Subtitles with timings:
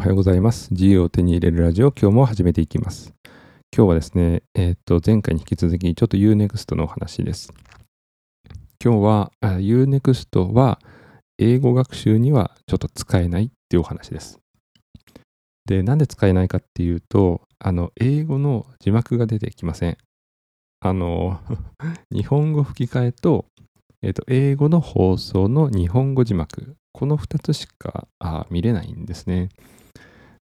[0.00, 0.72] おはようございます。
[0.72, 3.12] 自由を手に入れるラジオ、今日も始めていきます。
[3.70, 7.52] 今日はですね、えっ、と、前回に引き続き、ちょっと Unext のお話です。
[8.82, 10.78] 今日は Unext は
[11.38, 14.38] 英語学習にはちょっと使えないっていうお話です。
[15.66, 19.98] で、なんで使えないかっていうと、あの、英語の字幕が出てきません。
[20.80, 21.40] あの、
[22.10, 23.44] 日本語吹き替えと、
[24.00, 26.74] えっ、と、英語の放送の日本語字幕。
[26.94, 28.08] この2つしか
[28.48, 29.50] 見れないんですね。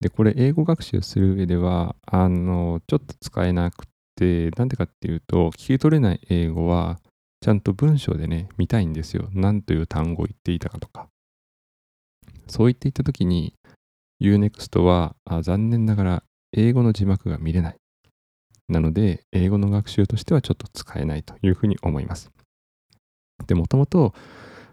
[0.05, 6.99] で、これ英語学習する上では、あの、ちょっと使えなくて、なんでかっていうと、聞き取れない英語は、
[7.41, 9.29] ちゃんと文章でね、見たいんですよ。
[9.33, 11.07] 何という単語を言っていたかとか。
[12.45, 13.55] そう言っていたときに、
[14.21, 17.75] Unext はあ残念ながら英語の字幕が見れない。
[18.69, 22.29] なので、英語の学習としてはちょっと使えないというふうに思います。
[23.47, 24.13] で、もともと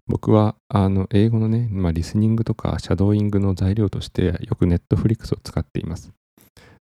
[0.07, 6.13] 僕はあの英語のね、まあ、リスニングとかシャドーイングの材料としてよく Netflix を使っています。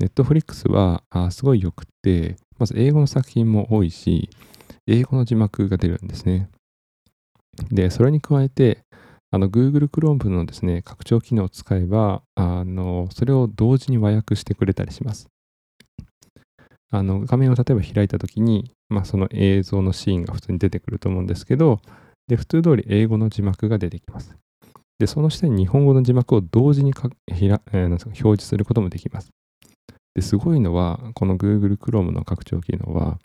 [0.03, 4.31] Netflix はあすごい良くて、まず英語の作品も多いし、
[4.87, 6.49] 英語の字幕が出るんですね。
[7.71, 8.79] で、それに加えて、
[9.31, 15.29] あの Google Chrome のですね、拡張機能を使えば、あのそれを同時に和訳してくれたりします。
[16.91, 21.81] あの画面を例えば開いたときに、まあ、その映像のシーンが普通に出てくると思うんですけど、
[22.29, 24.37] で、普通通り英語の字幕が出てきます。
[24.99, 29.31] で、その下に日本語の字幕を同時にかひら、えー、表示することもできます。
[30.15, 33.19] で、すごいのは、この Google Chrome の拡張機能は、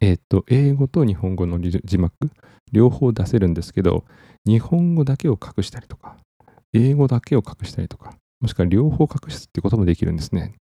[0.00, 2.12] えっ、と、英語と日本語の字幕、
[2.70, 4.04] 両方出せるんですけど、
[4.46, 6.16] 日本語だけを隠したりとか、
[6.72, 10.54] 英語だけを隠したりとか、もしくは両方隠すってこともできるんですね。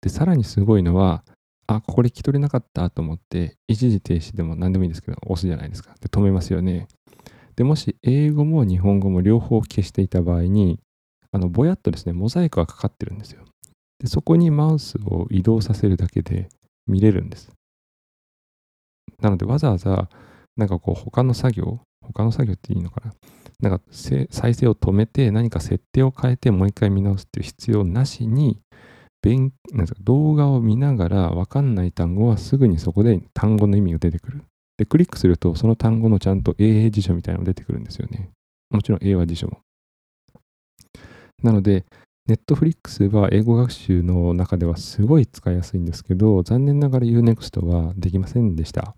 [0.00, 1.24] で、さらにすごいのは、
[1.68, 5.94] あ、これ聞き取れなかったと思って、一時停止でも何でもいいんですけど、押すじゃないですか。
[6.00, 6.88] で、止めますよね。
[7.56, 10.80] で、もし英語も日本語も両方消していた場合に、
[11.30, 13.44] あの、ぼやっとですね、モザイクがかかってるんですよ。
[13.98, 16.48] で、そこにマウスを移動させるだけで
[16.86, 17.50] 見れるんです。
[19.20, 20.08] なので、わざわざ、
[20.56, 23.12] なんかこう、他の作業、他の作業っていいのかな。
[23.60, 28.58] なんか、再生を止めて、何か設定を変えて、もう一回見直すっていう必要なしに、
[29.22, 34.42] 勉なんか動画を見ながら分かんない単語はすぐにそこで単語の意味が出てくる。
[34.76, 38.30] で、クリックするとその単語のちゃんと英英辞書みたいなのが出てくるんですよね。
[38.70, 39.60] もちろん英和辞書も。
[41.42, 41.84] なので、
[42.26, 48.94] ネットフリックスは英語学習の中ではすごい使いやすいんですけど、残念ながら Unext はできませんでした。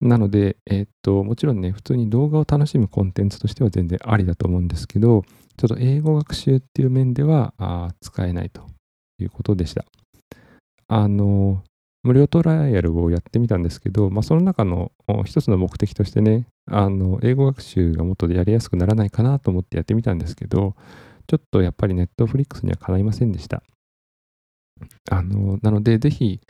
[0.00, 5.24] なので、えー、っと、もちろんね、普通に動画を楽しむコンテンツとしては全然ありだと思うんですけど、
[5.56, 7.54] ちょっと英語学習っていう面では
[8.02, 8.66] 使えないと
[9.18, 9.84] いうことでした。
[10.88, 11.62] あの、
[12.02, 14.92] 無料トライアルをやってみたんですけど、まあ、その中の
[15.24, 20.76] 一つの目的としてね、あの、英語学習がもっとやりやすくならないかなと思ってやってみたんですけど、
[21.26, 23.62] ちょっとやっぱりネットフリックスにはかないませんでした。
[25.10, 26.40] あの、なので、ぜひ、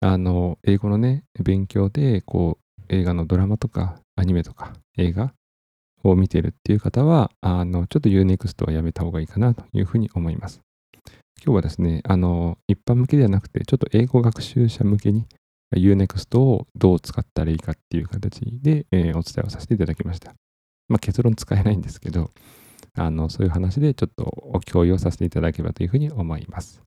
[0.00, 5.34] あの、英語のね、勉強で、こう、映画のドラマとか、アニメとか、映画
[6.04, 10.60] を見てるっていう方は、あの、ちょっと Unext はやめた方がいいかなというふうに思います。
[11.44, 15.26] 今日はですね、あの、一般向けではなくて、ちょっと英語学習者向けに
[15.74, 20.34] Unext をどう使ったらいいかっていう形で、えー、お伝えをさせていただきました。
[20.88, 22.30] まあ、結論使えないんですけど、
[22.94, 26.80] あの、そういう話でちょっとお共有をさせていただければというふうに思います。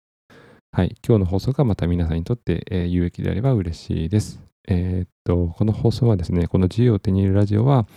[0.71, 0.95] はい。
[1.05, 4.39] 今日の放送がまた皆さんにとって、えー、有益であれば嬉しいです。
[4.69, 7.87] えー、っと、この放送はですね、この自由を手に入れるラジオは、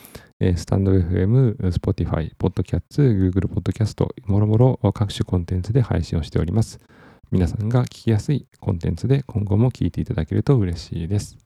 [0.41, 6.79] スタンド FM、Spotify、Podcast、Google Podcast、もろもろ各種コンテンツで配信をしております。
[7.33, 11.39] 皆さんが聞きやすいコンテンツで今後も聞いていただけると嬉しいです。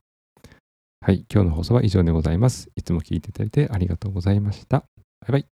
[1.01, 2.69] はい、今日の放送は以上でございます。
[2.75, 4.85] いつも聞いていただいてありがとうございました。
[5.21, 5.52] バイバイ。